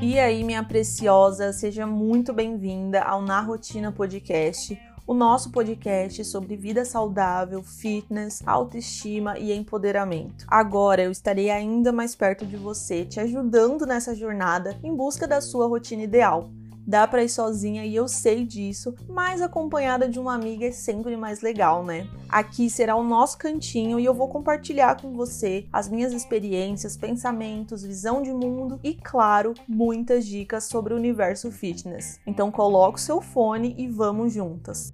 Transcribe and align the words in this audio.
E 0.00 0.18
aí, 0.18 0.44
minha 0.44 0.64
preciosa, 0.64 1.52
seja 1.52 1.86
muito 1.86 2.32
bem-vinda 2.32 3.02
ao 3.02 3.20
Na 3.20 3.40
Rotina 3.40 3.92
Podcast, 3.92 4.78
o 5.06 5.14
nosso 5.14 5.50
podcast 5.50 6.24
sobre 6.24 6.56
vida 6.56 6.84
saudável, 6.84 7.62
fitness, 7.62 8.42
autoestima 8.46 9.38
e 9.38 9.52
empoderamento. 9.52 10.44
Agora 10.48 11.02
eu 11.02 11.10
estarei 11.10 11.50
ainda 11.50 11.92
mais 11.92 12.14
perto 12.14 12.46
de 12.46 12.56
você, 12.56 13.04
te 13.04 13.20
ajudando 13.20 13.86
nessa 13.86 14.14
jornada 14.14 14.78
em 14.82 14.94
busca 14.94 15.28
da 15.28 15.40
sua 15.40 15.66
rotina 15.66 16.02
ideal. 16.02 16.50
Dá 16.86 17.06
para 17.06 17.24
ir 17.24 17.28
sozinha 17.28 17.84
e 17.84 17.96
eu 17.96 18.06
sei 18.06 18.46
disso, 18.46 18.94
mas 19.08 19.42
acompanhada 19.42 20.08
de 20.08 20.20
uma 20.20 20.34
amiga 20.34 20.66
é 20.66 20.70
sempre 20.70 21.16
mais 21.16 21.40
legal, 21.40 21.84
né? 21.84 22.06
Aqui 22.28 22.70
será 22.70 22.94
o 22.94 23.02
nosso 23.02 23.36
cantinho 23.38 23.98
e 23.98 24.04
eu 24.04 24.14
vou 24.14 24.28
compartilhar 24.28 25.00
com 25.00 25.12
você 25.12 25.66
as 25.72 25.88
minhas 25.88 26.12
experiências, 26.12 26.96
pensamentos, 26.96 27.82
visão 27.82 28.22
de 28.22 28.32
mundo 28.32 28.78
e, 28.84 28.94
claro, 28.94 29.52
muitas 29.66 30.24
dicas 30.24 30.64
sobre 30.64 30.94
o 30.94 30.96
universo 30.96 31.50
fitness. 31.50 32.20
Então 32.24 32.52
coloque 32.52 32.98
o 32.98 33.02
seu 33.02 33.20
fone 33.20 33.74
e 33.76 33.88
vamos 33.88 34.32
juntas. 34.32 34.92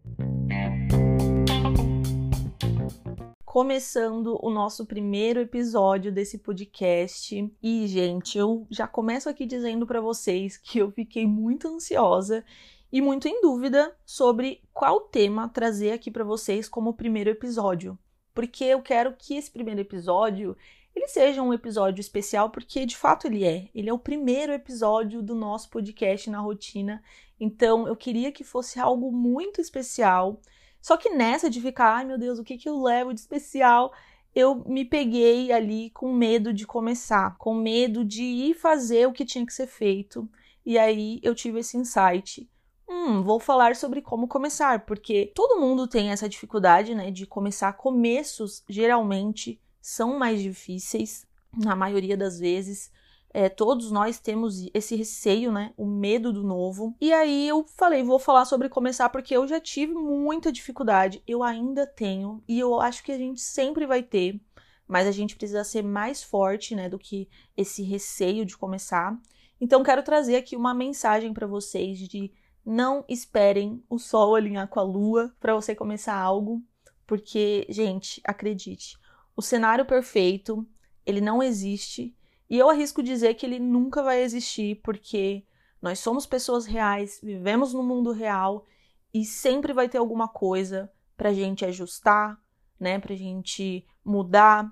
Começando 3.52 4.38
o 4.40 4.48
nosso 4.48 4.86
primeiro 4.86 5.38
episódio 5.38 6.10
desse 6.10 6.38
podcast. 6.38 7.54
E, 7.62 7.86
gente, 7.86 8.38
eu 8.38 8.66
já 8.70 8.86
começo 8.86 9.28
aqui 9.28 9.44
dizendo 9.44 9.86
para 9.86 10.00
vocês 10.00 10.56
que 10.56 10.78
eu 10.78 10.90
fiquei 10.90 11.26
muito 11.26 11.68
ansiosa 11.68 12.42
e 12.90 13.02
muito 13.02 13.28
em 13.28 13.42
dúvida 13.42 13.94
sobre 14.06 14.62
qual 14.72 15.02
tema 15.02 15.50
trazer 15.50 15.92
aqui 15.92 16.10
para 16.10 16.24
vocês 16.24 16.66
como 16.66 16.94
primeiro 16.94 17.28
episódio, 17.28 17.98
porque 18.32 18.64
eu 18.64 18.80
quero 18.80 19.14
que 19.18 19.34
esse 19.34 19.50
primeiro 19.50 19.82
episódio 19.82 20.56
ele 20.96 21.08
seja 21.08 21.42
um 21.42 21.52
episódio 21.52 22.00
especial, 22.00 22.48
porque 22.48 22.86
de 22.86 22.96
fato 22.96 23.26
ele 23.26 23.44
é. 23.44 23.68
Ele 23.74 23.90
é 23.90 23.92
o 23.92 23.98
primeiro 23.98 24.54
episódio 24.54 25.22
do 25.22 25.34
nosso 25.34 25.68
podcast 25.68 26.30
na 26.30 26.40
rotina. 26.40 27.02
Então 27.38 27.86
eu 27.86 27.96
queria 27.96 28.32
que 28.32 28.44
fosse 28.44 28.80
algo 28.80 29.12
muito 29.12 29.60
especial 29.60 30.40
só 30.82 30.96
que 30.96 31.10
nessa 31.10 31.48
de 31.48 31.60
ficar, 31.60 31.94
ai 31.94 32.04
meu 32.04 32.18
Deus, 32.18 32.40
o 32.40 32.44
que, 32.44 32.58
que 32.58 32.68
eu 32.68 32.82
levo 32.82 33.14
de 33.14 33.20
especial? 33.20 33.94
Eu 34.34 34.64
me 34.66 34.84
peguei 34.84 35.52
ali 35.52 35.90
com 35.90 36.12
medo 36.12 36.52
de 36.52 36.66
começar, 36.66 37.36
com 37.38 37.54
medo 37.54 38.04
de 38.04 38.24
ir 38.24 38.54
fazer 38.54 39.06
o 39.06 39.12
que 39.12 39.24
tinha 39.24 39.46
que 39.46 39.54
ser 39.54 39.68
feito. 39.68 40.28
E 40.66 40.76
aí 40.76 41.20
eu 41.22 41.34
tive 41.34 41.60
esse 41.60 41.76
insight. 41.76 42.50
Hum, 42.88 43.22
vou 43.22 43.38
falar 43.38 43.76
sobre 43.76 44.02
como 44.02 44.26
começar, 44.26 44.84
porque 44.84 45.30
todo 45.34 45.60
mundo 45.60 45.86
tem 45.86 46.10
essa 46.10 46.28
dificuldade, 46.28 46.94
né, 46.94 47.10
de 47.10 47.26
começar. 47.26 47.72
Começos 47.74 48.64
geralmente 48.68 49.60
são 49.80 50.18
mais 50.18 50.42
difíceis, 50.42 51.26
na 51.56 51.76
maioria 51.76 52.16
das 52.16 52.40
vezes. 52.40 52.90
É, 53.34 53.48
todos 53.48 53.90
nós 53.90 54.18
temos 54.18 54.68
esse 54.74 54.94
receio, 54.94 55.50
né? 55.50 55.72
O 55.76 55.86
medo 55.86 56.32
do 56.32 56.42
novo. 56.42 56.94
E 57.00 57.12
aí 57.12 57.48
eu 57.48 57.64
falei, 57.64 58.02
vou 58.02 58.18
falar 58.18 58.44
sobre 58.44 58.68
começar 58.68 59.08
porque 59.08 59.34
eu 59.34 59.46
já 59.48 59.58
tive 59.58 59.94
muita 59.94 60.52
dificuldade. 60.52 61.22
Eu 61.26 61.42
ainda 61.42 61.86
tenho 61.86 62.42
e 62.46 62.58
eu 62.60 62.80
acho 62.80 63.02
que 63.02 63.12
a 63.12 63.16
gente 63.16 63.40
sempre 63.40 63.86
vai 63.86 64.02
ter, 64.02 64.38
mas 64.86 65.06
a 65.06 65.12
gente 65.12 65.36
precisa 65.36 65.64
ser 65.64 65.82
mais 65.82 66.22
forte, 66.22 66.74
né, 66.74 66.88
do 66.88 66.98
que 66.98 67.28
esse 67.56 67.82
receio 67.82 68.44
de 68.44 68.56
começar. 68.56 69.18
Então 69.58 69.82
quero 69.82 70.02
trazer 70.02 70.36
aqui 70.36 70.54
uma 70.54 70.74
mensagem 70.74 71.32
para 71.32 71.46
vocês 71.46 71.98
de 71.98 72.30
não 72.64 73.04
esperem 73.08 73.82
o 73.88 73.98
sol 73.98 74.34
alinhar 74.34 74.68
com 74.68 74.78
a 74.78 74.82
lua 74.82 75.34
para 75.40 75.54
você 75.54 75.74
começar 75.74 76.14
algo, 76.14 76.62
porque, 77.06 77.66
gente, 77.68 78.20
acredite, 78.24 78.96
o 79.36 79.42
cenário 79.42 79.84
perfeito, 79.84 80.66
ele 81.04 81.20
não 81.20 81.42
existe 81.42 82.14
e 82.52 82.58
eu 82.58 82.68
arrisco 82.68 83.02
dizer 83.02 83.32
que 83.32 83.46
ele 83.46 83.58
nunca 83.58 84.02
vai 84.02 84.20
existir 84.20 84.78
porque 84.82 85.42
nós 85.80 86.00
somos 86.00 86.26
pessoas 86.26 86.66
reais, 86.66 87.18
vivemos 87.22 87.72
no 87.72 87.82
mundo 87.82 88.12
real 88.12 88.66
e 89.12 89.24
sempre 89.24 89.72
vai 89.72 89.88
ter 89.88 89.96
alguma 89.96 90.28
coisa 90.28 90.92
pra 91.16 91.32
gente 91.32 91.64
ajustar, 91.64 92.38
né, 92.78 92.98
pra 92.98 93.14
gente 93.14 93.86
mudar. 94.04 94.70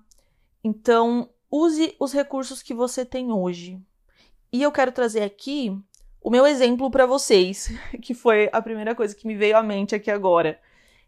Então, 0.63 1.31
use 1.51 1.97
os 1.99 2.13
recursos 2.13 2.63
que 2.63 2.75
você 2.75 3.03
tem 3.03 3.33
hoje. 3.33 3.83
E 4.53 4.63
eu 4.63 4.71
quero 4.71 4.93
trazer 4.93 5.23
aqui 5.23 5.75
o 6.21 6.29
meu 6.29 6.47
exemplo 6.47 6.91
para 6.91 7.07
vocês, 7.07 7.71
que 8.03 8.13
foi 8.13 8.51
a 8.53 8.61
primeira 8.61 8.95
coisa 8.95 9.15
que 9.15 9.27
me 9.27 9.35
veio 9.35 9.57
à 9.57 9.63
mente 9.63 9.95
aqui 9.95 10.11
agora, 10.11 10.61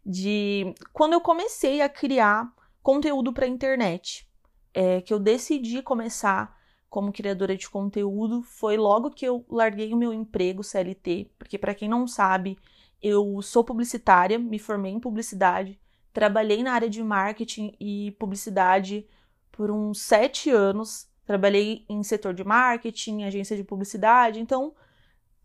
de 0.07 0.75
quando 0.91 1.13
eu 1.13 1.21
comecei 1.21 1.83
a 1.83 1.89
criar 1.91 2.51
conteúdo 2.83 3.31
para 3.31 3.47
internet, 3.47 4.27
é, 4.73 5.03
que 5.03 5.13
eu 5.13 5.19
decidi 5.19 5.83
começar 5.83 6.62
como 6.93 7.11
criadora 7.11 7.57
de 7.57 7.71
conteúdo 7.71 8.43
foi 8.43 8.77
logo 8.77 9.11
que 9.11 9.25
eu 9.25 9.47
larguei 9.49 9.95
o 9.95 9.97
meu 9.97 10.13
emprego 10.13 10.63
CLT, 10.63 11.31
porque 11.39 11.57
para 11.57 11.75
quem 11.75 11.89
não 11.89 12.07
sabe, 12.07 12.59
eu 13.01 13.41
sou 13.41 13.65
publicitária, 13.65 14.39
me 14.39 14.59
formei 14.59 14.93
em 14.93 15.01
publicidade, 15.01 15.81
trabalhei 16.13 16.63
na 16.63 16.75
área 16.75 16.91
de 16.91 17.03
marketing 17.03 17.75
e 17.81 18.11
publicidade 18.19 19.09
por 19.51 19.71
uns 19.71 20.03
sete 20.03 20.51
anos, 20.51 21.09
trabalhei 21.25 21.87
em 21.89 22.03
setor 22.03 22.35
de 22.35 22.45
marketing, 22.45 23.25
agência 23.25 23.57
de 23.57 23.65
publicidade, 23.65 24.39
então 24.39 24.75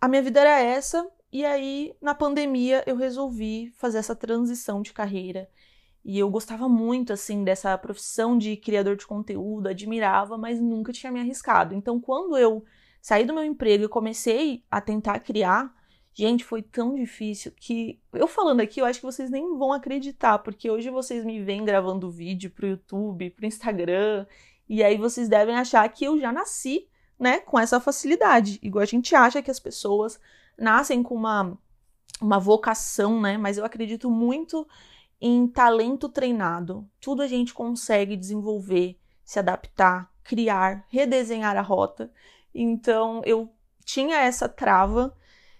a 0.01 0.09
minha 0.09 0.21
vida 0.21 0.41
era 0.41 0.59
essa, 0.59 1.09
e 1.31 1.45
aí 1.45 1.95
na 2.01 2.13
pandemia 2.13 2.83
eu 2.85 2.97
resolvi 2.97 3.71
fazer 3.77 3.99
essa 3.99 4.13
transição 4.13 4.81
de 4.81 4.91
carreira 4.91 5.49
e 6.07 6.17
eu 6.17 6.29
gostava 6.29 6.69
muito, 6.69 7.11
assim, 7.11 7.43
dessa 7.43 7.77
profissão 7.77 8.37
de 8.37 8.55
criador 8.55 8.95
de 8.95 9.05
conteúdo, 9.05 9.67
admirava, 9.67 10.37
mas 10.37 10.57
nunca 10.57 10.93
tinha 10.93 11.11
me 11.11 11.19
arriscado. 11.19 11.75
Então, 11.75 11.99
quando 11.99 12.37
eu 12.37 12.63
saí 13.01 13.25
do 13.25 13.33
meu 13.33 13.43
emprego 13.43 13.83
e 13.83 13.89
comecei 13.89 14.63
a 14.71 14.79
tentar 14.79 15.19
criar, 15.19 15.69
gente, 16.13 16.45
foi 16.45 16.61
tão 16.61 16.95
difícil 16.95 17.51
que 17.51 17.99
eu 18.13 18.25
falando 18.25 18.61
aqui, 18.61 18.79
eu 18.79 18.85
acho 18.85 19.01
que 19.01 19.05
vocês 19.05 19.29
nem 19.29 19.57
vão 19.57 19.73
acreditar, 19.73 20.39
porque 20.39 20.71
hoje 20.71 20.89
vocês 20.89 21.25
me 21.25 21.43
veem 21.43 21.65
gravando 21.65 22.09
vídeo 22.09 22.51
pro 22.51 22.67
YouTube, 22.67 23.31
pro 23.31 23.45
Instagram, 23.45 24.25
e 24.69 24.81
aí 24.81 24.97
vocês 24.97 25.27
devem 25.27 25.57
achar 25.57 25.85
que 25.89 26.05
eu 26.05 26.17
já 26.17 26.31
nasci, 26.31 26.87
né, 27.19 27.39
com 27.39 27.59
essa 27.59 27.81
facilidade. 27.81 28.59
Igual 28.63 28.83
a 28.83 28.85
gente 28.85 29.13
acha 29.13 29.41
que 29.41 29.51
as 29.51 29.59
pessoas 29.59 30.17
nascem 30.57 31.03
com 31.03 31.15
uma 31.15 31.57
uma 32.21 32.39
vocação, 32.39 33.21
né? 33.21 33.37
Mas 33.37 33.57
eu 33.57 33.65
acredito 33.65 34.09
muito 34.09 34.67
em 35.19 35.47
talento 35.47 36.09
treinado. 36.09 36.87
Tudo 36.99 37.21
a 37.21 37.27
gente 37.27 37.53
consegue 37.53 38.15
desenvolver, 38.15 38.97
se 39.23 39.39
adaptar, 39.39 40.11
criar, 40.23 40.85
redesenhar 40.89 41.57
a 41.57 41.61
rota. 41.61 42.11
Então 42.53 43.21
eu 43.25 43.49
tinha 43.83 44.17
essa 44.17 44.47
trava 44.47 45.15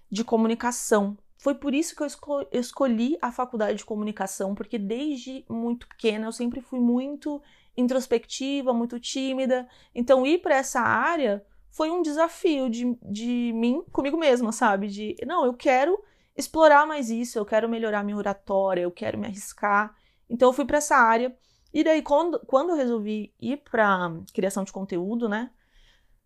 de 0.10 0.24
comunicação. 0.24 1.18
Foi 1.38 1.56
por 1.56 1.74
isso 1.74 1.96
que 1.96 2.02
eu 2.02 2.08
esco 2.08 2.48
escolhi 2.52 3.18
a 3.22 3.32
faculdade 3.32 3.78
de 3.78 3.86
comunicação, 3.86 4.56
porque 4.56 4.78
desde 4.78 5.46
muito 5.48 5.88
pequena 5.88 6.26
eu 6.26 6.32
sempre 6.32 6.62
fui 6.62 6.80
muito 6.80 7.42
introspectiva, 7.76 8.74
muito 8.74 9.00
tímida. 9.00 9.68
Então 9.94 10.26
ir 10.26 10.40
para 10.40 10.56
essa 10.56 10.82
área 10.82 11.46
foi 11.70 11.92
um 11.92 12.02
desafio 12.02 12.70
de, 12.70 12.98
de 13.04 13.52
mim 13.54 13.84
comigo 13.92 14.18
mesma, 14.18 14.52
sabe? 14.52 14.88
De 14.88 15.16
não, 15.26 15.46
eu 15.46 15.54
quero 15.54 15.98
explorar 16.38 16.86
mais 16.86 17.10
isso, 17.10 17.40
eu 17.40 17.46
quero 17.46 17.68
melhorar 17.68 18.04
minha 18.04 18.18
oratória, 18.18 18.82
eu 18.82 18.92
quero 18.92 19.18
me 19.18 19.26
arriscar. 19.26 19.96
Então 20.30 20.50
eu 20.50 20.54
fui 20.54 20.66
para 20.66 20.78
essa 20.78 20.96
área. 20.96 21.36
E 21.74 21.84
daí 21.84 22.02
quando, 22.02 22.40
quando 22.46 22.70
eu 22.70 22.76
resolvi 22.76 23.34
ir 23.40 23.58
para 23.58 24.12
criação 24.34 24.64
de 24.64 24.72
conteúdo, 24.72 25.28
né, 25.28 25.52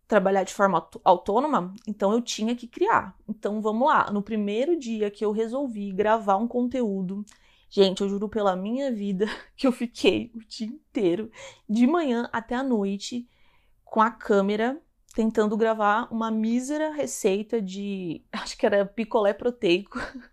trabalhar 0.08 0.44
de 0.44 0.54
forma 0.54 0.86
autônoma, 1.04 1.74
então 1.88 2.12
eu 2.12 2.22
tinha 2.22 2.56
que 2.56 2.68
criar. 2.68 3.18
Então 3.28 3.62
vamos 3.62 3.88
lá, 3.88 4.12
no 4.12 4.22
primeiro 4.22 4.78
dia 4.78 5.10
que 5.10 5.24
eu 5.24 5.32
resolvi 5.32 5.92
gravar 5.92 6.36
um 6.36 6.48
conteúdo, 6.48 7.26
gente, 7.70 8.02
eu 8.02 8.10
juro 8.10 8.28
pela 8.28 8.56
minha 8.56 8.92
vida 8.92 9.26
que 9.56 9.66
eu 9.66 9.72
fiquei 9.72 10.30
o 10.36 10.40
dia 10.40 10.68
inteiro, 10.68 11.32
de 11.70 11.88
manhã 11.88 12.30
até 12.34 12.56
a 12.56 12.64
noite, 12.64 13.28
com 13.86 14.02
a 14.02 14.12
câmera 14.12 14.82
tentando 15.14 15.58
gravar 15.58 16.08
uma 16.12 16.32
mísera 16.32 16.92
receita 16.92 17.62
de. 17.62 18.22
Acho 18.32 18.58
que 18.58 18.66
era 18.66 18.86
picolé 18.86 19.34
proteico. 19.34 20.00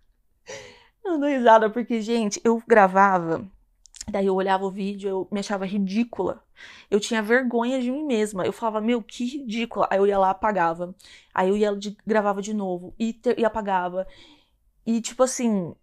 Eu 1.04 1.18
dou 1.18 1.28
risada 1.28 1.70
porque, 1.70 2.02
gente, 2.02 2.38
eu 2.44 2.62
gravava, 2.66 3.42
daí 4.10 4.26
eu 4.26 4.34
olhava 4.34 4.66
o 4.66 4.70
vídeo, 4.70 5.08
eu 5.08 5.28
me 5.32 5.40
achava 5.40 5.64
ridícula. 5.64 6.44
Eu 6.90 7.00
tinha 7.00 7.22
vergonha 7.22 7.80
de 7.80 7.90
mim 7.90 8.04
mesma. 8.04 8.44
Eu 8.44 8.52
falava, 8.52 8.78
meu, 8.78 9.02
que 9.02 9.24
ridícula. 9.24 9.88
Aí 9.90 9.98
eu 9.98 10.06
ia 10.06 10.18
lá, 10.18 10.28
apagava. 10.30 10.94
Aí 11.32 11.48
eu 11.48 11.56
ia, 11.56 11.74
de, 11.74 11.96
gravava 12.06 12.42
de 12.42 12.52
novo 12.52 12.94
e, 12.98 13.18
e 13.38 13.44
apagava. 13.44 14.06
E, 14.84 15.00
tipo 15.00 15.22
assim, 15.22 15.74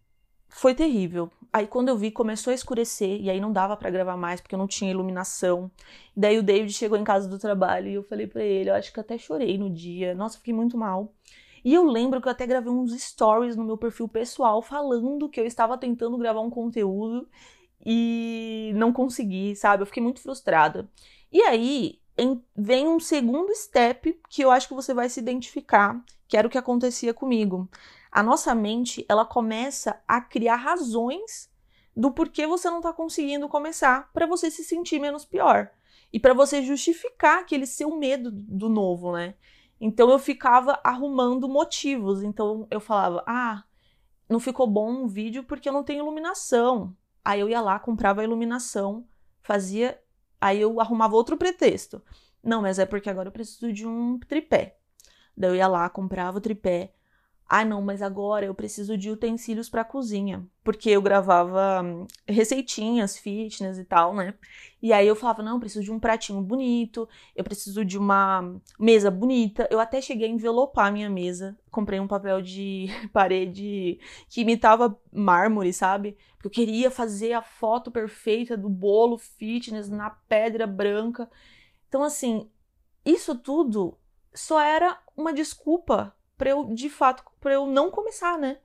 foi 0.47 0.75
terrível. 0.75 1.31
Aí 1.56 1.68
quando 1.68 1.88
eu 1.88 1.96
vi, 1.98 2.12
começou 2.12 2.52
a 2.52 2.54
escurecer 2.54 3.22
e 3.22 3.30
aí 3.30 3.40
não 3.40 3.50
dava 3.50 3.78
para 3.78 3.90
gravar 3.90 4.18
mais 4.18 4.42
porque 4.42 4.54
eu 4.54 4.60
não 4.60 4.68
tinha 4.68 4.92
iluminação. 4.92 5.72
Daí 6.13 6.38
o 6.38 6.44
David 6.44 6.74
chegou 6.74 6.98
em 6.98 7.04
casa 7.06 7.30
do 7.30 7.40
trabalho 7.40 7.88
e 7.88 7.94
eu 7.94 8.04
falei 8.04 8.28
para 8.28 8.44
ele, 8.44 8.69
eu 8.69 8.74
acho 8.75 8.92
que 8.92 9.00
até 9.00 9.18
chorei 9.18 9.57
no 9.57 9.69
dia. 9.69 10.13
Nossa, 10.13 10.38
fiquei 10.38 10.54
muito 10.54 10.78
mal. 10.78 11.13
E 11.63 11.74
eu 11.74 11.86
lembro 11.86 12.19
que 12.19 12.28
eu 12.28 12.31
até 12.34 12.46
gravei 12.46 12.69
uns 12.69 12.92
stories 13.02 13.56
no 13.56 13.63
meu 13.63 13.78
perfil 13.78 14.06
pessoal 14.10 14.62
falando 14.62 15.30
que 15.30 15.40
eu 15.40 15.46
estava 15.46 15.78
tentando 15.78 16.18
gravar 16.18 16.42
um 16.42 16.50
conteúdo 16.50 17.25
e 17.86 18.74
não 18.75 18.92
consegui, 18.92 19.56
sabe? 19.56 19.81
Eu 19.81 19.88
fiquei 19.88 20.04
muito 20.04 20.19
frustrada. 20.19 20.90
E 21.31 21.42
aí, 21.42 22.02
em, 22.18 22.44
vem 22.54 22.86
um 22.86 23.00
segundo 23.00 23.56
step 23.56 24.19
que 24.30 24.42
eu 24.42 24.52
acho 24.52 24.68
que 24.68 24.74
você 24.74 24.94
vai 24.94 25.07
se 25.07 25.22
identificar, 25.22 26.04
que 26.28 26.36
era 26.36 26.50
o 26.50 26.52
que 26.52 26.57
acontecia 26.57 27.13
comigo. 27.13 27.69
A 28.15 28.23
nossa 28.23 28.56
mente, 28.56 29.06
ela 29.09 29.25
começa 29.25 30.01
a 30.07 30.21
criar 30.21 30.56
razões 30.56 31.51
do 31.94 32.13
porquê 32.13 32.47
você 32.47 32.69
não 32.69 32.77
está 32.77 32.94
conseguindo 32.94 33.50
começar 33.50 34.09
para 34.13 34.25
você 34.25 34.50
se 34.50 34.63
sentir 34.63 35.00
menos 35.00 35.25
pior 35.25 35.69
e 36.13 36.17
para 36.17 36.33
você 36.33 36.63
justificar 36.63 37.39
aquele 37.39 37.65
seu 37.65 37.94
medo 37.94 38.31
do 38.31 38.69
novo, 38.69 39.12
né? 39.12 39.35
Então 39.81 40.09
eu 40.09 40.17
ficava 40.17 40.79
arrumando 40.81 41.50
motivos. 41.50 42.23
Então 42.23 42.65
eu 42.71 42.79
falava: 42.79 43.21
"Ah, 43.27 43.65
não 44.29 44.39
ficou 44.39 44.65
bom 44.65 45.03
o 45.03 45.09
vídeo 45.09 45.44
porque 45.44 45.68
eu 45.68 45.73
não 45.73 45.83
tenho 45.83 46.00
iluminação". 46.00 46.95
Aí 47.21 47.41
eu 47.41 47.50
ia 47.50 47.59
lá, 47.59 47.77
comprava 47.79 48.21
a 48.21 48.23
iluminação, 48.23 49.06
fazia 49.41 50.00
Aí 50.39 50.61
eu 50.61 50.79
arrumava 50.79 51.15
outro 51.15 51.35
pretexto. 51.35 52.01
Não, 52.41 52.61
mas 52.61 52.79
é 52.79 52.85
porque 52.85 53.09
agora 53.09 53.27
eu 53.27 53.33
preciso 53.33 53.73
de 53.73 53.85
um 53.85 54.19
tripé. 54.19 54.77
Daí 55.35 55.50
eu 55.50 55.56
ia 55.56 55.68
lá, 55.68 55.89
comprava 55.89 56.38
o 56.38 56.41
tripé. 56.41 56.94
Ah, 57.47 57.63
não, 57.63 57.80
mas 57.80 58.01
agora 58.01 58.45
eu 58.45 58.56
preciso 58.56 58.97
de 58.97 59.12
utensílios 59.12 59.69
para 59.69 59.83
cozinha, 59.83 60.44
porque 60.63 60.89
eu 60.89 61.01
gravava 61.01 61.83
hum, 61.83 62.07
receitinhas, 62.27 63.18
fitness 63.19 63.77
e 63.77 63.86
tal, 63.86 64.15
né? 64.15 64.33
E 64.81 64.92
aí 64.92 65.07
eu 65.07 65.15
falava, 65.15 65.44
não, 65.44 65.53
eu 65.53 65.59
preciso 65.59 65.83
de 65.83 65.92
um 65.92 66.00
pratinho 66.00 66.42
bonito, 66.42 67.07
eu 67.36 67.44
preciso 67.44 67.86
de 67.86 68.00
uma 68.00 68.59
mesa 68.80 69.12
bonita. 69.12 69.68
Eu 69.69 69.80
até 69.80 70.01
cheguei 70.01 70.27
a 70.27 70.31
envelopar 70.31 70.88
a 70.88 70.92
minha 70.92 71.09
mesa, 71.09 71.56
comprei 71.69 72.00
um 72.00 72.07
papel 72.07 72.42
de 72.42 72.88
parede 73.13 74.00
que 74.27 74.42
imitava 74.42 75.00
mármore, 75.12 75.71
sabe? 75.71 76.18
Porque 76.38 76.47
eu 76.47 76.51
queria 76.51 76.89
fazer 76.89 77.33
a 77.33 77.44
foto 77.44 77.92
perfeita 77.92 78.57
do 78.57 78.69
bolo 78.69 79.19
fitness 79.19 79.88
na 79.88 80.09
pedra 80.09 80.65
branca. 80.65 81.30
Então, 81.88 82.03
assim, 82.03 82.50
isso 83.06 83.36
tudo 83.36 83.97
só 84.33 84.59
era 84.59 85.00
uma 85.15 85.31
desculpa 85.31 86.15
para 86.37 86.49
eu, 86.49 86.65
de 86.73 86.89
fato, 86.89 87.23
para 87.39 87.53
eu 87.53 87.65
não 87.65 87.89
começar, 87.91 88.37
né? 88.37 88.57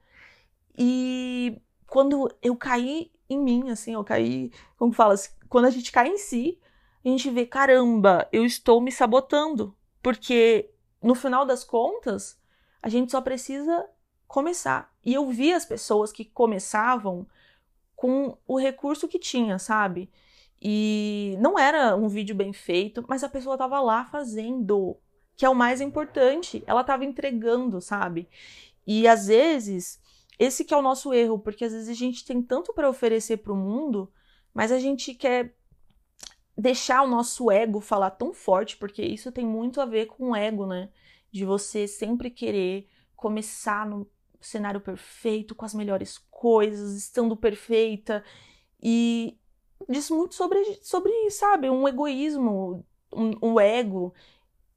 E 0.77 1.61
quando 1.87 2.31
eu 2.43 2.57
caí 2.57 3.11
em 3.29 3.39
mim, 3.39 3.71
assim, 3.71 3.95
eu 3.95 4.05
caí, 4.05 4.53
como 4.77 4.93
fala, 4.93 5.15
quando 5.49 5.67
a 5.67 5.71
gente 5.71 5.93
cai 5.93 6.09
em 6.09 6.19
si, 6.19 6.59
a 7.05 7.09
gente 7.09 7.31
vê, 7.31 7.47
caramba, 7.47 8.29
eu 8.33 8.45
estou 8.45 8.81
me 8.81 8.93
sabotando, 8.93 9.77
porque 10.03 10.71
no 11.03 11.15
final 11.15 11.47
das 11.47 11.65
contas, 11.65 12.39
a 12.83 12.89
gente 12.89 13.11
só 13.11 13.21
precisa 13.21 13.89
começar. 14.27 14.93
E 15.05 15.15
eu 15.15 15.29
vi 15.29 15.53
as 15.53 15.65
pessoas 15.65 16.13
que 16.13 16.25
começavam 16.25 17.27
com 17.97 18.37
o 18.47 18.59
recurso 18.59 19.09
que 19.09 19.19
tinha, 19.19 19.59
sabe? 19.59 20.11
E 20.61 21.37
não 21.41 21.59
era 21.59 21.97
um 21.97 22.09
vídeo 22.09 22.35
bem 22.35 22.53
feito, 22.53 23.05
mas 23.09 23.25
a 23.25 23.29
pessoa 23.29 23.55
estava 23.55 23.81
lá 23.81 24.05
fazendo 24.05 24.97
que 25.41 25.47
é 25.47 25.49
o 25.49 25.55
mais 25.55 25.81
importante. 25.81 26.63
Ela 26.67 26.83
estava 26.83 27.03
entregando, 27.03 27.81
sabe? 27.81 28.29
E 28.87 29.09
às 29.09 29.29
vezes, 29.29 29.99
esse 30.39 30.67
que 30.67 30.75
é 30.75 30.77
o 30.77 30.83
nosso 30.83 31.15
erro, 31.15 31.39
porque 31.39 31.65
às 31.65 31.73
vezes 31.73 31.89
a 31.89 31.95
gente 31.95 32.27
tem 32.27 32.43
tanto 32.43 32.75
para 32.75 32.91
oferecer 32.91 33.39
para 33.39 33.55
o 33.55 33.57
mundo, 33.57 34.13
mas 34.53 34.71
a 34.71 34.79
gente 34.79 35.15
quer 35.15 35.55
deixar 36.55 37.01
o 37.01 37.07
nosso 37.07 37.51
ego 37.51 37.81
falar 37.81 38.11
tão 38.11 38.35
forte, 38.35 38.77
porque 38.77 39.01
isso 39.01 39.33
tem 39.33 39.47
muito 39.47 39.81
a 39.81 39.87
ver 39.87 40.09
com 40.09 40.33
o 40.33 40.37
ego, 40.37 40.67
né? 40.67 40.91
De 41.33 41.43
você 41.43 41.89
sempre 41.89 42.29
querer 42.29 42.87
começar 43.17 43.87
no 43.87 44.07
cenário 44.43 44.79
perfeito, 44.79 45.55
com 45.55 45.65
as 45.65 45.73
melhores 45.73 46.19
coisas, 46.31 46.95
estando 46.99 47.35
perfeita. 47.35 48.23
E 48.83 49.39
diz 49.89 50.11
muito 50.11 50.35
sobre, 50.35 50.63
sobre 50.83 51.31
sabe, 51.31 51.71
um 51.71 51.89
egoísmo, 51.89 52.85
um, 53.11 53.55
um 53.55 53.59
ego 53.59 54.13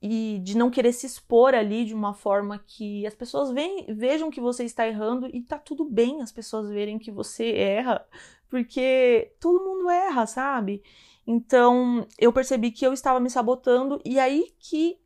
e 0.05 0.39
de 0.39 0.57
não 0.57 0.69
querer 0.69 0.91
se 0.91 1.05
expor 1.05 1.55
ali 1.55 1.85
de 1.85 1.93
uma 1.93 2.13
forma 2.13 2.59
que 2.67 3.07
as 3.07 3.15
pessoas 3.15 3.51
vejam, 3.51 3.95
vejam 3.95 4.29
que 4.29 4.41
você 4.41 4.65
está 4.65 4.85
errando 4.85 5.29
e 5.33 5.41
tá 5.41 5.57
tudo 5.57 5.85
bem 5.85 6.21
as 6.21 6.29
pessoas 6.29 6.69
verem 6.69 6.99
que 6.99 7.09
você 7.09 7.53
erra, 7.55 8.05
porque 8.49 9.31
todo 9.39 9.63
mundo 9.63 9.89
erra, 9.89 10.25
sabe? 10.25 10.83
Então 11.25 12.05
eu 12.19 12.33
percebi 12.33 12.69
que 12.69 12.85
eu 12.85 12.91
estava 12.91 13.17
me 13.21 13.29
sabotando 13.29 14.01
e 14.03 14.19
aí 14.19 14.53
que 14.59 14.99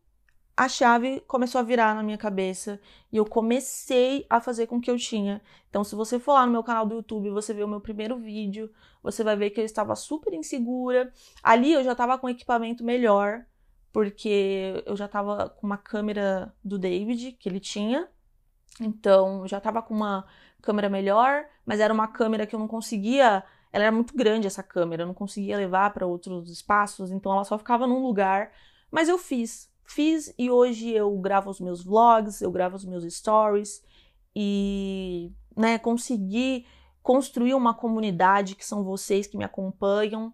a 0.58 0.68
chave 0.68 1.20
começou 1.28 1.60
a 1.60 1.64
virar 1.64 1.94
na 1.94 2.02
minha 2.02 2.18
cabeça 2.18 2.82
e 3.12 3.18
eu 3.18 3.26
comecei 3.26 4.26
a 4.28 4.42
fazer 4.42 4.66
com 4.66 4.82
que 4.82 4.90
eu 4.90 4.98
tinha. 4.98 5.40
Então, 5.70 5.84
se 5.84 5.94
você 5.94 6.18
for 6.18 6.34
lá 6.34 6.48
no 6.48 6.52
meu 6.52 6.64
canal 6.64 6.88
do 6.88 6.96
YouTube, 6.96 7.30
você 7.30 7.54
vê 7.54 7.64
o 7.64 7.68
meu 7.68 7.80
primeiro 7.80 8.18
vídeo, 8.18 8.72
você 9.04 9.24
vai 9.24 9.36
ver 9.36 9.52
que 9.52 9.62
eu 9.62 9.66
estava 9.66 9.96
super 9.96 10.34
insegura. 10.34 11.14
Ali 11.44 11.74
eu 11.74 11.84
já 11.84 11.92
estava 11.92 12.18
com 12.18 12.28
equipamento 12.28 12.84
melhor, 12.84 13.46
porque 13.98 14.84
eu 14.86 14.96
já 14.96 15.08
tava 15.08 15.50
com 15.50 15.66
uma 15.66 15.76
câmera 15.76 16.54
do 16.64 16.78
David 16.78 17.32
que 17.32 17.50
ele 17.50 17.60
tinha, 17.60 18.08
então 18.80 19.48
já 19.48 19.60
tava 19.60 19.82
com 19.82 19.92
uma 19.92 20.24
câmera 20.62 20.88
melhor, 20.88 21.46
mas 21.66 21.80
era 21.80 21.92
uma 21.92 22.08
câmera 22.08 22.46
que 22.46 22.54
eu 22.54 22.60
não 22.60 22.68
conseguia, 22.68 23.44
ela 23.74 23.86
era 23.86 23.92
muito 23.92 24.16
grande 24.16 24.46
essa 24.46 24.62
câmera, 24.62 25.02
eu 25.02 25.08
não 25.08 25.16
conseguia 25.16 25.58
levar 25.58 25.94
para 25.94 26.06
outros 26.06 26.48
espaços, 26.52 27.10
então 27.10 27.32
ela 27.32 27.44
só 27.44 27.58
ficava 27.58 27.88
num 27.88 28.04
lugar, 28.04 28.52
mas 28.92 29.10
eu 29.10 29.18
fiz, 29.18 29.68
fiz 29.84 30.32
e 30.38 30.52
hoje 30.52 30.92
eu 30.92 31.18
gravo 31.18 31.50
os 31.50 31.60
meus 31.60 31.84
vlogs, 31.84 32.40
eu 32.40 32.52
gravo 32.52 32.76
os 32.76 32.86
meus 32.86 33.04
stories 33.12 33.84
e, 34.36 35.32
né, 35.56 35.80
consegui 35.80 36.68
construir 37.02 37.56
uma 37.56 37.74
comunidade 37.74 38.54
que 38.54 38.64
são 38.64 38.84
vocês 38.84 39.26
que 39.26 39.38
me 39.38 39.44
acompanham. 39.44 40.32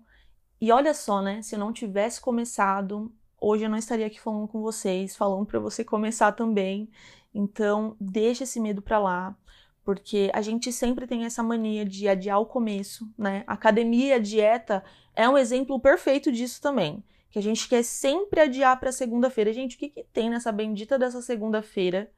E 0.60 0.70
olha 0.70 0.94
só, 0.94 1.22
né, 1.22 1.42
se 1.42 1.56
eu 1.56 1.60
não 1.60 1.72
tivesse 1.72 2.20
começado 2.20 3.10
hoje 3.44 3.66
eu 3.66 3.70
não 3.70 3.78
estaria 3.78 4.08
aqui 4.08 4.20
falando 4.20 4.48
com 4.48 4.62
vocês, 4.62 5.16
falando 5.16 5.46
para 5.46 5.60
você 5.60 5.84
começar 5.84 6.32
também. 6.32 6.90
Então, 7.34 7.98
deixa 8.00 8.46
esse 8.46 8.60
medo 8.60 8.82
para 8.82 8.98
lá, 9.00 9.36
porque 9.84 10.32
a 10.34 10.42
gente 10.42 10.72
sempre 10.72 11.06
tem 11.06 11.26
essa 11.26 11.44
mania 11.44 11.84
de 11.84 12.08
adiar 12.08 12.40
o 12.40 12.46
começo, 12.46 13.08
né? 13.18 13.44
A 13.46 13.54
academia, 13.54 14.16
a 14.16 14.20
dieta 14.20 14.84
é 15.16 15.28
um 15.28 15.38
exemplo 15.38 15.80
perfeito 15.80 16.32
disso 16.32 16.62
também. 16.62 17.04
Que 17.30 17.40
a 17.40 17.42
gente 17.42 17.68
quer 17.68 17.84
sempre 17.84 18.40
adiar 18.40 18.80
para 18.80 18.92
segunda-feira. 18.92 19.52
Gente, 19.52 19.76
o 19.76 19.80
que, 19.80 19.90
que 19.90 20.04
tem 20.14 20.30
nessa 20.30 20.52
bendita 20.52 20.98
dessa 20.98 21.22
segunda-feira? 21.22 22.10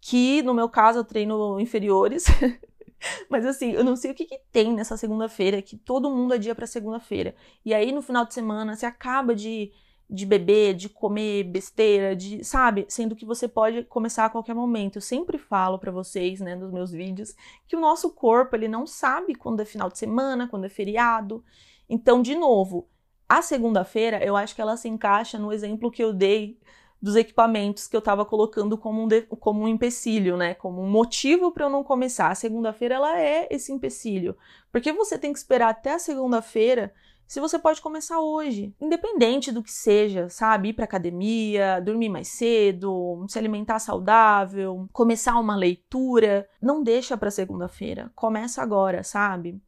Que 0.00 0.42
no 0.42 0.52
meu 0.52 0.68
caso 0.68 0.98
eu 0.98 1.04
treino 1.04 1.58
inferiores. 1.58 2.24
Mas 3.30 3.46
assim, 3.46 3.72
eu 3.72 3.84
não 3.84 3.96
sei 3.96 4.10
o 4.10 4.14
que, 4.14 4.24
que 4.24 4.40
tem 4.50 4.72
nessa 4.72 4.96
segunda-feira 4.96 5.62
que 5.62 5.76
todo 5.76 6.10
mundo 6.10 6.34
adia 6.34 6.54
para 6.54 6.66
segunda-feira. 6.66 7.34
E 7.64 7.72
aí 7.72 7.92
no 7.92 8.02
final 8.02 8.26
de 8.26 8.34
semana 8.34 8.74
você 8.74 8.86
acaba 8.86 9.34
de 9.34 9.72
de 10.08 10.26
beber, 10.26 10.74
de 10.74 10.88
comer 10.88 11.44
besteira, 11.44 12.14
de, 12.14 12.44
sabe? 12.44 12.84
Sendo 12.88 13.16
que 13.16 13.24
você 13.24 13.48
pode 13.48 13.84
começar 13.84 14.26
a 14.26 14.30
qualquer 14.30 14.54
momento. 14.54 14.96
Eu 14.96 15.02
sempre 15.02 15.38
falo 15.38 15.78
para 15.78 15.90
vocês, 15.90 16.40
né, 16.40 16.54
nos 16.54 16.70
meus 16.70 16.90
vídeos, 16.90 17.34
que 17.66 17.76
o 17.76 17.80
nosso 17.80 18.10
corpo, 18.10 18.54
ele 18.54 18.68
não 18.68 18.86
sabe 18.86 19.34
quando 19.34 19.60
é 19.60 19.64
final 19.64 19.88
de 19.88 19.98
semana, 19.98 20.48
quando 20.48 20.66
é 20.66 20.68
feriado. 20.68 21.44
Então, 21.88 22.22
de 22.22 22.34
novo, 22.34 22.88
a 23.28 23.42
segunda-feira, 23.42 24.22
eu 24.24 24.36
acho 24.36 24.54
que 24.54 24.60
ela 24.60 24.76
se 24.76 24.88
encaixa 24.88 25.38
no 25.38 25.52
exemplo 25.52 25.90
que 25.90 26.02
eu 26.02 26.12
dei 26.12 26.58
dos 27.04 27.16
equipamentos 27.16 27.86
que 27.86 27.94
eu 27.94 27.98
estava 27.98 28.24
colocando 28.24 28.78
como 28.78 29.02
um, 29.02 29.06
de, 29.06 29.22
como 29.22 29.62
um 29.62 29.68
empecilho, 29.68 30.38
né? 30.38 30.54
Como 30.54 30.80
um 30.80 30.88
motivo 30.88 31.52
para 31.52 31.66
eu 31.66 31.70
não 31.70 31.84
começar. 31.84 32.30
A 32.30 32.34
segunda-feira 32.34 32.94
ela 32.94 33.20
é 33.20 33.46
esse 33.50 33.70
empecilho. 33.72 34.34
Porque 34.72 34.90
você 34.90 35.18
tem 35.18 35.30
que 35.30 35.38
esperar 35.38 35.68
até 35.68 35.92
a 35.92 35.98
segunda-feira 35.98 36.94
se 37.26 37.40
você 37.40 37.58
pode 37.58 37.80
começar 37.80 38.20
hoje, 38.20 38.74
independente 38.80 39.50
do 39.50 39.62
que 39.62 39.72
seja, 39.72 40.28
sabe? 40.28 40.68
Ir 40.68 40.72
para 40.74 40.84
academia, 40.84 41.80
dormir 41.80 42.08
mais 42.08 42.28
cedo, 42.28 43.24
se 43.28 43.38
alimentar 43.38 43.78
saudável, 43.78 44.88
começar 44.92 45.38
uma 45.38 45.56
leitura, 45.56 46.48
não 46.60 46.82
deixa 46.82 47.16
para 47.16 47.30
segunda-feira, 47.30 48.12
começa 48.14 48.62
agora, 48.62 49.02
sabe? 49.02 49.60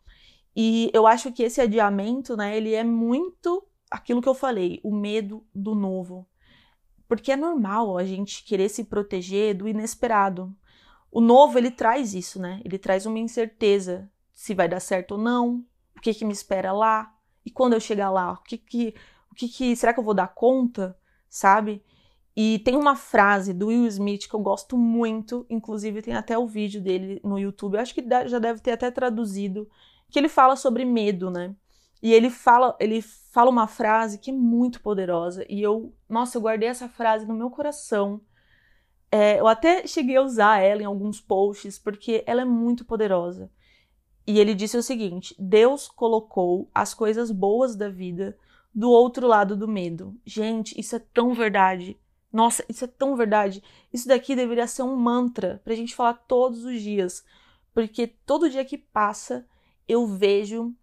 E 0.55 0.91
eu 0.93 1.07
acho 1.07 1.33
que 1.33 1.43
esse 1.43 1.61
adiamento, 1.61 2.37
né, 2.37 2.57
ele 2.57 2.75
é 2.75 2.85
muito 2.85 3.67
aquilo 3.91 4.23
que 4.23 4.29
eu 4.29 4.35
falei, 4.35 4.81
o 4.83 4.95
medo 4.95 5.45
do 5.55 5.75
novo. 5.75 6.27
Porque 7.09 7.33
é 7.33 7.37
normal 7.37 7.97
a 7.97 8.05
gente 8.05 8.45
querer 8.45 8.69
se 8.69 8.85
proteger 8.85 9.55
do 9.55 9.69
inesperado. 9.69 10.55
O 11.11 11.21
novo, 11.21 11.57
ele 11.57 11.71
traz 11.71 12.15
isso, 12.15 12.41
né? 12.41 12.61
Ele 12.65 12.79
traz 12.79 13.07
uma 13.07 13.19
incerteza 13.19 14.11
se 14.35 14.55
vai 14.55 14.69
dar 14.69 14.81
certo 14.81 15.13
ou 15.13 15.19
não, 15.19 15.65
o 15.97 16.01
que, 16.01 16.13
que 16.13 16.25
me 16.25 16.33
espera 16.33 16.73
lá, 16.73 17.16
e 17.47 17.50
quando 17.50 17.75
eu 17.75 17.81
chegar 17.81 18.11
lá, 18.11 18.33
o 18.33 18.43
que 18.43 18.59
que, 18.59 18.95
o 19.31 19.35
que, 19.35 19.49
que 19.49 19.76
será 19.76 19.95
que 19.95 20.00
eu 20.00 20.05
vou 20.05 20.12
dar 20.12 20.35
conta, 20.35 20.99
sabe? 21.29 21.81
E 22.37 22.59
tem 22.59 22.76
uma 22.76 22.97
frase 22.97 23.55
do 23.55 23.69
Will 23.69 23.87
Smith 23.87 24.29
que 24.29 24.35
eu 24.35 24.41
gosto 24.41 24.76
muito, 24.76 25.47
inclusive 25.49 26.03
tem 26.03 26.15
até 26.15 26.37
o 26.37 26.47
vídeo 26.47 26.83
dele 26.83 27.21
no 27.25 27.38
YouTube, 27.38 27.75
eu 27.75 27.81
acho 27.81 27.95
que 27.95 28.05
já 28.26 28.41
deve 28.41 28.61
ter 28.61 28.73
até 28.73 28.91
traduzido, 28.91 29.69
que 30.11 30.19
ele 30.19 30.29
fala 30.29 30.57
sobre 30.57 30.85
medo, 30.85 31.31
né? 31.31 31.55
E 32.03 32.12
ele 32.12 32.29
fala, 32.29 32.76
ele 32.79 33.00
fala 33.00 33.50
uma 33.50 33.67
frase 33.67 34.19
que 34.19 34.31
é 34.31 34.35
muito 34.35 34.83
poderosa 34.83 35.47
e 35.49 35.62
eu, 35.62 35.95
nossa, 36.09 36.37
eu 36.37 36.43
guardei 36.43 36.69
essa 36.69 36.88
frase 36.88 37.26
no 37.26 37.35
meu 37.35 37.49
coração. 37.49 38.21
É, 39.11 39.41
eu 39.41 39.47
até 39.47 39.87
cheguei 39.87 40.17
a 40.17 40.23
usar 40.23 40.59
ela 40.59 40.83
em 40.83 40.85
alguns 40.85 41.21
posts 41.21 41.79
porque 41.79 42.23
ela 42.26 42.43
é 42.43 42.45
muito 42.45 42.85
poderosa. 42.85 43.50
E 44.26 44.40
ele 44.40 44.54
disse 44.54 44.76
o 44.76 44.83
seguinte: 44.83 45.35
Deus 45.38 45.88
colocou 45.88 46.68
as 46.75 46.92
coisas 46.92 47.30
boas 47.30 47.76
da 47.76 47.88
vida 47.88 48.37
do 48.75 48.90
outro 48.90 49.26
lado 49.26 49.56
do 49.56 49.68
medo. 49.68 50.14
Gente, 50.25 50.78
isso 50.78 50.97
é 50.97 50.99
tão 50.99 51.33
verdade. 51.33 51.99
Nossa, 52.33 52.64
isso 52.68 52.85
é 52.85 52.88
tão 52.88 53.16
verdade. 53.16 53.62
Isso 53.92 54.09
daqui 54.09 54.37
deveria 54.37 54.66
ser 54.66 54.83
um 54.83 54.97
mantra 54.97 55.61
pra 55.64 55.75
gente 55.75 55.95
falar 55.95 56.14
todos 56.14 56.64
os 56.64 56.83
dias. 56.83 57.25
Porque 57.73 58.06
todo 58.06 58.50
dia 58.50 58.64
que 58.64 58.76
passa, 58.76 59.47
eu 59.88 60.06
vejo 60.06 60.75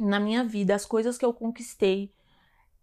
na 0.00 0.20
minha 0.20 0.44
vida 0.44 0.74
as 0.74 0.86
coisas 0.86 1.18
que 1.18 1.24
eu 1.24 1.34
conquistei 1.34 2.12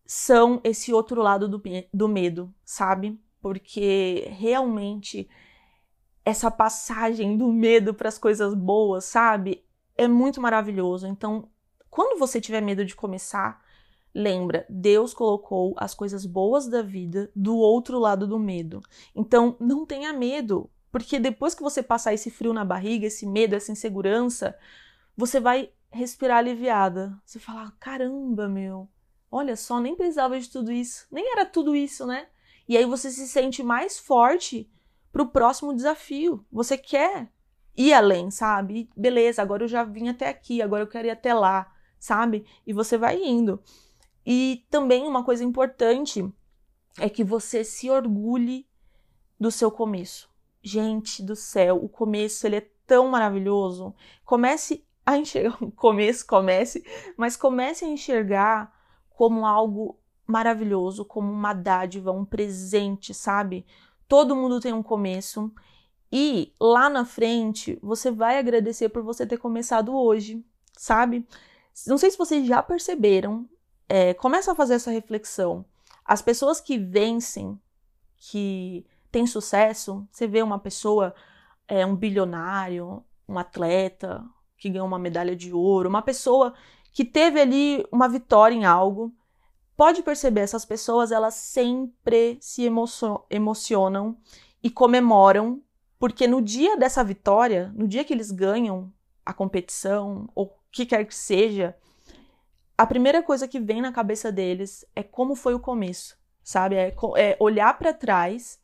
são 0.05 0.61
esse 0.63 0.93
outro 0.93 1.21
lado 1.21 1.47
do, 1.47 1.61
do 1.93 2.07
medo, 2.07 2.53
sabe? 2.63 3.19
Porque 3.41 4.27
realmente 4.31 5.27
essa 6.23 6.51
passagem 6.51 7.37
do 7.37 7.51
medo 7.51 7.93
para 7.93 8.09
as 8.09 8.17
coisas 8.17 8.53
boas, 8.53 9.05
sabe? 9.05 9.63
É 9.97 10.07
muito 10.07 10.41
maravilhoso. 10.41 11.07
Então, 11.07 11.49
quando 11.89 12.19
você 12.19 12.41
tiver 12.41 12.61
medo 12.61 12.83
de 12.83 12.95
começar, 12.95 13.63
Lembra, 14.17 14.65
Deus 14.69 15.13
colocou 15.13 15.75
as 15.75 15.93
coisas 15.93 16.25
boas 16.25 16.69
da 16.69 16.81
vida 16.81 17.29
do 17.35 17.57
outro 17.57 17.99
lado 17.99 18.25
do 18.25 18.39
medo. 18.39 18.81
Então, 19.13 19.57
não 19.59 19.85
tenha 19.85 20.13
medo, 20.13 20.69
porque 20.89 21.19
depois 21.19 21.53
que 21.53 21.61
você 21.61 21.83
passar 21.83 22.13
esse 22.13 22.31
frio 22.31 22.53
na 22.53 22.63
barriga, 22.63 23.05
esse 23.05 23.25
medo, 23.25 23.55
essa 23.55 23.73
insegurança, 23.73 24.57
você 25.17 25.37
vai 25.37 25.69
respirar 25.91 26.37
aliviada. 26.37 27.21
Você 27.25 27.39
fala: 27.39 27.73
caramba, 27.77 28.47
meu, 28.47 28.87
olha 29.29 29.57
só, 29.57 29.81
nem 29.81 29.97
precisava 29.97 30.39
de 30.39 30.49
tudo 30.49 30.71
isso, 30.71 31.05
nem 31.11 31.33
era 31.33 31.45
tudo 31.45 31.75
isso, 31.75 32.05
né? 32.05 32.27
E 32.69 32.77
aí 32.77 32.85
você 32.85 33.11
se 33.11 33.27
sente 33.27 33.61
mais 33.61 33.99
forte 33.99 34.71
para 35.11 35.23
o 35.23 35.27
próximo 35.27 35.75
desafio. 35.75 36.45
Você 36.49 36.77
quer 36.77 37.29
ir 37.75 37.93
além, 37.93 38.31
sabe? 38.31 38.89
Beleza, 38.95 39.41
agora 39.41 39.63
eu 39.63 39.67
já 39.67 39.83
vim 39.83 40.09
até 40.09 40.29
aqui, 40.29 40.61
agora 40.61 40.83
eu 40.83 40.87
quero 40.87 41.07
ir 41.07 41.11
até 41.11 41.33
lá, 41.33 41.71
sabe? 41.99 42.45
E 42.65 42.73
você 42.73 42.97
vai 42.97 43.21
indo. 43.21 43.61
E 44.25 44.65
também 44.69 45.07
uma 45.07 45.23
coisa 45.23 45.43
importante 45.43 46.27
é 46.99 47.09
que 47.09 47.23
você 47.23 47.63
se 47.63 47.89
orgulhe 47.89 48.67
do 49.39 49.51
seu 49.51 49.69
começo. 49.69 50.29
Gente 50.63 51.21
do 51.21 51.35
céu, 51.35 51.83
o 51.83 51.89
começo 51.89 52.47
ele 52.47 52.55
é 52.55 52.69
tão 52.87 53.07
maravilhoso. 53.09 53.93
Comece 54.23 54.85
a 55.05 55.17
enxergar, 55.17 55.57
começo, 55.75 56.25
comece, 56.25 56.83
mas 57.17 57.35
comece 57.35 57.85
a 57.85 57.87
enxergar 57.87 58.73
como 59.09 59.45
algo 59.45 59.99
maravilhoso, 60.25 61.05
como 61.05 61.31
uma 61.31 61.53
dádiva, 61.53 62.11
um 62.11 62.25
presente, 62.25 63.13
sabe? 63.13 63.65
Todo 64.07 64.35
mundo 64.35 64.59
tem 64.59 64.73
um 64.73 64.83
começo 64.83 65.53
e 66.11 66.53
lá 66.59 66.89
na 66.89 67.05
frente 67.05 67.77
você 67.81 68.11
vai 68.11 68.37
agradecer 68.37 68.89
por 68.89 69.03
você 69.03 69.25
ter 69.25 69.37
começado 69.37 69.95
hoje, 69.95 70.43
sabe? 70.77 71.27
Não 71.87 71.97
sei 71.97 72.11
se 72.11 72.17
vocês 72.17 72.47
já 72.47 72.61
perceberam, 72.63 73.47
é, 73.89 74.13
começa 74.13 74.51
a 74.51 74.55
fazer 74.55 74.75
essa 74.75 74.91
reflexão. 74.91 75.65
As 76.03 76.21
pessoas 76.21 76.61
que 76.61 76.77
vencem, 76.77 77.59
que 78.17 78.85
têm 79.11 79.27
sucesso, 79.27 80.07
você 80.11 80.27
vê 80.27 80.41
uma 80.41 80.59
pessoa, 80.59 81.13
é, 81.67 81.85
um 81.85 81.95
bilionário, 81.95 83.03
um 83.27 83.37
atleta 83.37 84.23
que 84.57 84.69
ganhou 84.69 84.87
uma 84.87 84.99
medalha 84.99 85.35
de 85.35 85.51
ouro, 85.51 85.89
uma 85.89 86.01
pessoa 86.01 86.53
que 86.91 87.03
teve 87.03 87.41
ali 87.41 87.85
uma 87.91 88.07
vitória 88.07 88.55
em 88.55 88.65
algo, 88.65 89.13
pode 89.75 90.01
perceber, 90.01 90.41
essas 90.41 90.63
pessoas 90.63 91.11
elas 91.11 91.33
sempre 91.33 92.37
se 92.39 92.63
emocionam 93.29 94.17
e 94.63 94.69
comemoram, 94.69 95.61
porque 95.99 96.27
no 96.27 96.41
dia 96.41 96.77
dessa 96.77 97.03
vitória, 97.03 97.71
no 97.75 97.87
dia 97.87 98.03
que 98.03 98.13
eles 98.13 98.31
ganham 98.31 98.93
a 99.25 99.33
competição, 99.33 100.29
ou 100.35 100.45
o 100.45 100.53
que 100.71 100.85
quer 100.85 101.05
que 101.05 101.15
seja, 101.15 101.75
a 102.77 102.85
primeira 102.85 103.23
coisa 103.23 103.47
que 103.47 103.59
vem 103.59 103.81
na 103.81 103.91
cabeça 103.91 104.31
deles 104.31 104.85
é 104.95 105.01
como 105.01 105.35
foi 105.35 105.53
o 105.53 105.59
começo, 105.59 106.17
sabe? 106.43 106.75
É, 106.75 106.93
é 107.17 107.37
olhar 107.39 107.77
para 107.77 107.93
trás 107.93 108.59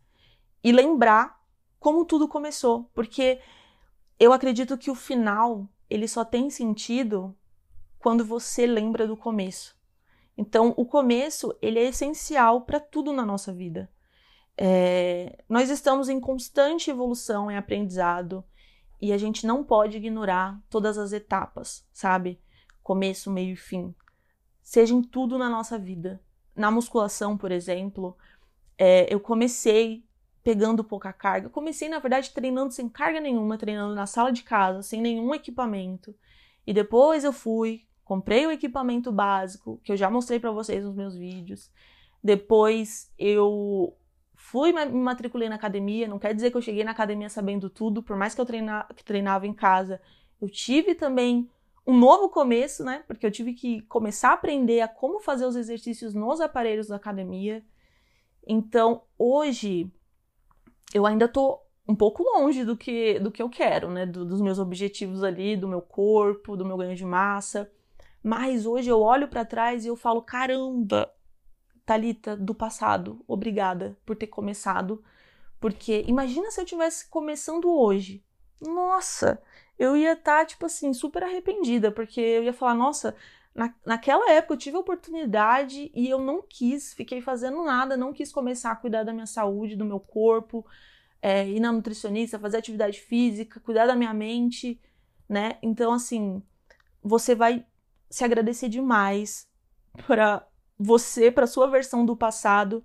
e 0.63 0.71
lembrar 0.71 1.41
como 1.79 2.05
tudo 2.05 2.27
começou, 2.27 2.89
porque 2.93 3.39
eu 4.19 4.33
acredito 4.33 4.77
que 4.77 4.91
o 4.91 4.95
final 4.95 5.67
ele 5.89 6.07
só 6.07 6.23
tem 6.23 6.50
sentido 6.50 7.35
quando 7.97 8.23
você 8.23 8.67
lembra 8.67 9.07
do 9.07 9.17
começo. 9.17 9.75
Então, 10.38 10.73
o 10.77 10.85
começo 10.85 11.55
ele 11.61 11.79
é 11.79 11.85
essencial 11.85 12.61
para 12.61 12.79
tudo 12.79 13.11
na 13.13 13.25
nossa 13.25 13.51
vida. 13.51 13.89
É, 14.63 15.44
nós 15.50 15.72
estamos 15.72 16.08
em 16.08 16.20
constante 16.20 16.91
evolução 16.91 17.50
e 17.50 17.56
aprendizado 17.56 18.44
e 19.01 19.12
a 19.12 19.18
gente 19.18 19.48
não 19.48 19.63
pode 19.63 19.98
ignorar 19.98 20.62
todas 20.70 21.00
as 21.00 21.13
etapas, 21.13 21.84
sabe? 21.91 22.39
Começo, 22.84 23.32
meio 23.32 23.53
e 23.53 23.56
fim 23.56 23.96
seja 24.72 24.94
em 24.94 25.01
tudo 25.01 25.38
na 25.38 25.50
nossa 25.50 25.77
vida. 25.77 26.22
Na 26.56 26.72
musculação, 26.72 27.38
por 27.38 27.51
exemplo, 27.51 28.15
é, 28.77 29.13
eu 29.13 29.20
comecei 29.20 30.06
pegando 30.41 30.82
pouca 30.82 31.12
carga. 31.12 31.50
Comecei, 31.50 31.89
na 31.89 32.00
verdade, 32.00 32.32
treinando 32.32 32.74
sem 32.74 32.88
carga 32.88 33.20
nenhuma, 33.20 33.58
treinando 33.58 33.94
na 33.94 34.06
sala 34.06 34.32
de 34.32 34.44
casa, 34.44 34.82
sem 34.82 35.01
nenhum 35.01 35.36
equipamento. 35.36 36.15
E 36.65 36.74
depois 36.74 37.25
eu 37.25 37.34
fui, 37.34 37.86
comprei 38.06 38.48
o 38.48 38.51
equipamento 38.51 39.12
básico, 39.12 39.77
que 39.84 39.91
eu 39.91 39.98
já 39.98 40.10
mostrei 40.10 40.39
para 40.39 40.51
vocês 40.51 40.86
nos 40.86 40.96
meus 40.96 41.18
vídeos. 41.18 41.70
Depois 42.24 43.12
eu 43.18 43.94
fui 44.51 44.74
me 44.74 44.86
matriculei 44.86 45.48
na 45.48 45.55
academia, 45.55 46.10
não 46.10 46.20
quer 46.20 46.36
dizer 46.36 46.51
que 46.51 46.58
eu 46.58 46.62
cheguei 46.62 46.84
na 46.84 46.91
academia 46.91 47.29
sabendo 47.29 47.70
tudo, 47.70 48.03
por 48.03 48.17
mais 48.17 48.36
que 48.36 48.41
eu 48.41 48.46
treina, 48.46 48.86
que 48.93 49.01
treinava 49.01 49.48
em 49.48 49.53
casa. 49.53 50.01
Eu 50.41 50.50
tive 50.50 50.93
também 50.93 51.50
um 51.88 51.98
novo 51.98 52.27
começo, 52.27 52.84
né? 52.84 53.01
Porque 53.08 53.25
eu 53.25 53.31
tive 53.31 53.53
que 53.53 53.81
começar 53.84 54.31
a 54.31 54.34
aprender 54.34 54.81
a 54.81 54.89
como 54.89 55.22
fazer 55.22 55.46
os 55.46 55.55
exercícios 55.55 56.13
nos 56.13 56.41
aparelhos 56.41 56.88
da 56.88 56.98
academia. 56.98 57.63
Então, 58.46 59.03
hoje 59.17 59.89
eu 60.93 61.05
ainda 61.05 61.29
tô 61.29 61.58
um 61.88 61.96
pouco 61.96 62.22
longe 62.22 62.65
do 62.65 62.75
que 62.75 63.20
do 63.20 63.31
que 63.31 63.41
eu 63.41 63.50
quero, 63.50 63.89
né? 63.89 64.05
Do, 64.05 64.25
dos 64.25 64.41
meus 64.41 64.60
objetivos 64.60 65.24
ali, 65.24 65.55
do 65.55 65.67
meu 65.67 65.81
corpo, 65.81 66.58
do 66.58 66.65
meu 66.65 66.75
ganho 66.75 66.96
de 66.96 67.05
massa. 67.05 67.72
Mas 68.22 68.65
hoje 68.65 68.89
eu 68.89 69.00
olho 69.00 69.29
para 69.29 69.46
trás 69.46 69.86
e 69.86 69.88
eu 69.88 69.96
falo: 69.96 70.22
caramba, 70.22 71.10
Talita 71.85 72.35
do 72.35 72.53
passado, 72.53 73.23
obrigada 73.27 73.97
por 74.05 74.15
ter 74.15 74.27
começado. 74.27 75.03
Porque 75.59 76.03
imagina 76.07 76.50
se 76.50 76.59
eu 76.59 76.65
tivesse 76.65 77.07
começando 77.07 77.69
hoje. 77.71 78.23
Nossa, 78.59 79.41
eu 79.77 79.95
ia 79.95 80.13
estar, 80.13 80.39
tá, 80.39 80.45
tipo 80.45 80.65
assim, 80.65 80.93
super 80.93 81.23
arrependida, 81.23 81.91
porque 81.91 82.19
eu 82.19 82.43
ia 82.43 82.53
falar, 82.53 82.75
nossa, 82.75 83.15
na, 83.53 83.73
naquela 83.85 84.31
época 84.31 84.53
eu 84.53 84.57
tive 84.57 84.77
a 84.77 84.79
oportunidade 84.79 85.91
e 85.93 86.09
eu 86.09 86.19
não 86.19 86.41
quis, 86.41 86.93
fiquei 86.93 87.21
fazendo 87.21 87.63
nada, 87.63 87.97
não 87.97 88.13
quis 88.13 88.31
começar 88.31 88.71
a 88.71 88.75
cuidar 88.75 89.03
da 89.03 89.13
minha 89.13 89.25
saúde, 89.25 89.75
do 89.75 89.85
meu 89.85 90.00
corpo, 90.00 90.65
é, 91.21 91.47
ir 91.47 91.59
na 91.59 91.71
nutricionista, 91.71 92.39
fazer 92.39 92.57
atividade 92.57 93.00
física, 93.00 93.59
cuidar 93.59 93.85
da 93.85 93.95
minha 93.95 94.13
mente, 94.13 94.79
né? 95.27 95.57
Então, 95.61 95.93
assim, 95.93 96.41
você 97.03 97.35
vai 97.35 97.65
se 98.09 98.23
agradecer 98.23 98.69
demais 98.69 99.47
para 100.07 100.45
você, 100.81 101.29
para 101.29 101.45
sua 101.45 101.67
versão 101.67 102.03
do 102.05 102.15
passado, 102.15 102.83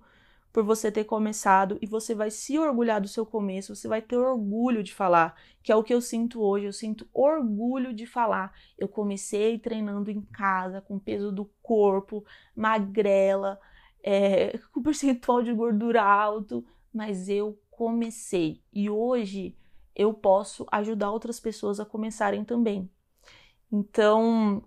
por 0.53 0.63
você 0.63 0.91
ter 0.91 1.03
começado 1.03 1.77
e 1.81 1.87
você 1.87 2.13
vai 2.13 2.29
se 2.29 2.57
orgulhar 2.57 3.01
do 3.01 3.07
seu 3.07 3.25
começo, 3.25 3.75
você 3.75 3.87
vai 3.87 4.01
ter 4.01 4.17
orgulho 4.17 4.83
de 4.83 4.93
falar, 4.93 5.35
que 5.63 5.71
é 5.71 5.75
o 5.75 5.83
que 5.83 5.93
eu 5.93 6.01
sinto 6.01 6.41
hoje, 6.41 6.65
eu 6.65 6.73
sinto 6.73 7.07
orgulho 7.13 7.93
de 7.93 8.05
falar. 8.05 8.53
Eu 8.77 8.87
comecei 8.87 9.57
treinando 9.57 10.11
em 10.11 10.21
casa, 10.21 10.81
com 10.81 10.99
peso 10.99 11.31
do 11.31 11.45
corpo, 11.61 12.23
magrela, 12.55 13.59
é, 14.03 14.57
com 14.71 14.81
percentual 14.81 15.41
de 15.41 15.53
gordura 15.53 16.03
alto, 16.03 16.63
mas 16.93 17.29
eu 17.29 17.59
comecei 17.71 18.61
e 18.71 18.89
hoje 18.89 19.55
eu 19.95 20.13
posso 20.13 20.65
ajudar 20.71 21.11
outras 21.11 21.39
pessoas 21.39 21.79
a 21.79 21.85
começarem 21.85 22.43
também. 22.43 22.89
Então, 23.71 24.63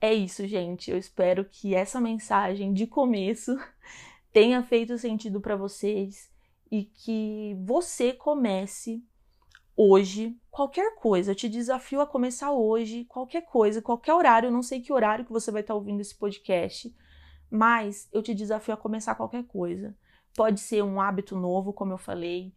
é 0.00 0.12
isso, 0.12 0.46
gente. 0.46 0.90
Eu 0.90 0.98
espero 0.98 1.44
que 1.44 1.74
essa 1.74 2.00
mensagem 2.00 2.72
de 2.72 2.86
começo 2.86 3.56
tenha 4.32 4.62
feito 4.62 4.98
sentido 4.98 5.40
para 5.40 5.56
vocês 5.56 6.30
e 6.70 6.84
que 6.84 7.56
você 7.64 8.12
comece 8.12 9.02
hoje 9.76 10.36
qualquer 10.50 10.96
coisa. 10.96 11.30
Eu 11.30 11.36
te 11.36 11.48
desafio 11.48 12.00
a 12.00 12.06
começar 12.06 12.50
hoje 12.50 13.04
qualquer 13.04 13.42
coisa, 13.42 13.80
qualquer 13.80 14.12
horário. 14.12 14.48
Eu 14.48 14.52
não 14.52 14.62
sei 14.62 14.80
que 14.80 14.92
horário 14.92 15.24
que 15.24 15.32
você 15.32 15.50
vai 15.50 15.60
estar 15.60 15.74
ouvindo 15.74 16.00
esse 16.00 16.14
podcast, 16.14 16.94
mas 17.50 18.08
eu 18.12 18.22
te 18.22 18.34
desafio 18.34 18.74
a 18.74 18.76
começar 18.76 19.14
qualquer 19.14 19.44
coisa. 19.44 19.96
Pode 20.34 20.60
ser 20.60 20.82
um 20.82 21.00
hábito 21.00 21.36
novo, 21.36 21.72
como 21.72 21.92
eu 21.92 21.98
falei, 21.98 22.52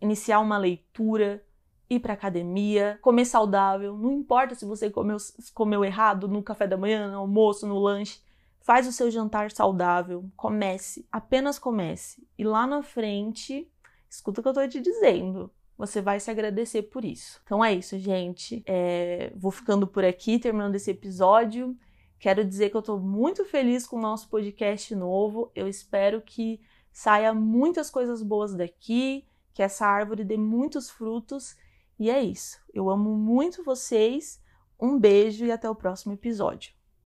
iniciar 0.00 0.40
uma 0.40 0.56
leitura, 0.58 1.44
ir 1.90 1.98
para 1.98 2.14
academia, 2.14 2.98
comer 3.02 3.24
saudável. 3.24 3.96
Não 3.96 4.12
importa 4.12 4.54
se 4.54 4.64
você 4.64 4.88
comeu, 4.88 5.16
comeu 5.52 5.84
errado 5.84 6.28
no 6.28 6.42
café 6.42 6.66
da 6.66 6.76
manhã, 6.76 7.10
no 7.10 7.18
almoço, 7.18 7.66
no 7.66 7.78
lanche. 7.78 8.20
Faz 8.60 8.86
o 8.86 8.92
seu 8.92 9.10
jantar 9.10 9.50
saudável, 9.50 10.30
comece, 10.36 11.06
apenas 11.10 11.58
comece. 11.58 12.22
E 12.38 12.44
lá 12.44 12.66
na 12.66 12.82
frente, 12.82 13.68
escuta 14.08 14.40
o 14.40 14.42
que 14.42 14.48
eu 14.48 14.54
tô 14.54 14.68
te 14.68 14.80
dizendo. 14.80 15.50
Você 15.76 16.00
vai 16.00 16.20
se 16.20 16.30
agradecer 16.30 16.82
por 16.82 17.04
isso. 17.04 17.40
Então 17.44 17.64
é 17.64 17.72
isso, 17.72 17.98
gente. 17.98 18.62
É... 18.66 19.32
Vou 19.34 19.50
ficando 19.50 19.86
por 19.86 20.04
aqui, 20.04 20.38
terminando 20.38 20.74
esse 20.74 20.90
episódio. 20.90 21.76
Quero 22.18 22.44
dizer 22.44 22.68
que 22.68 22.76
eu 22.76 22.80
estou 22.80 23.00
muito 23.00 23.46
feliz 23.46 23.86
com 23.86 23.96
o 23.96 24.00
nosso 24.00 24.28
podcast 24.28 24.94
novo. 24.94 25.50
Eu 25.54 25.66
espero 25.66 26.20
que 26.20 26.60
saia 26.92 27.32
muitas 27.32 27.88
coisas 27.90 28.22
boas 28.22 28.54
daqui, 28.54 29.24
que 29.54 29.62
essa 29.62 29.86
árvore 29.86 30.22
dê 30.22 30.36
muitos 30.36 30.90
frutos. 30.90 31.56
E 32.00 32.08
é 32.08 32.22
isso. 32.22 32.58
Eu 32.72 32.88
amo 32.88 33.14
muito 33.14 33.62
vocês. 33.62 34.40
Um 34.80 34.98
beijo 34.98 35.44
e 35.44 35.52
até 35.52 35.68
o 35.68 35.74
próximo 35.74 36.14
episódio. 36.14 36.72